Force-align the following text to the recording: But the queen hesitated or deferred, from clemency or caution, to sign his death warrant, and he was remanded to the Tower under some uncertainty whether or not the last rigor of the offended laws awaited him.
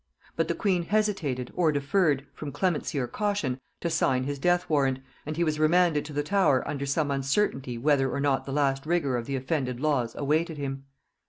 But 0.35 0.47
the 0.47 0.55
queen 0.55 0.85
hesitated 0.85 1.51
or 1.55 1.71
deferred, 1.71 2.25
from 2.33 2.51
clemency 2.51 2.97
or 2.97 3.05
caution, 3.05 3.59
to 3.81 3.89
sign 3.91 4.23
his 4.23 4.39
death 4.39 4.67
warrant, 4.67 4.97
and 5.27 5.37
he 5.37 5.43
was 5.43 5.59
remanded 5.59 6.05
to 6.05 6.13
the 6.13 6.23
Tower 6.23 6.67
under 6.67 6.87
some 6.87 7.11
uncertainty 7.11 7.77
whether 7.77 8.09
or 8.11 8.19
not 8.19 8.45
the 8.45 8.51
last 8.51 8.87
rigor 8.87 9.15
of 9.15 9.27
the 9.27 9.35
offended 9.35 9.79
laws 9.79 10.15
awaited 10.15 10.57
him. 10.57 10.85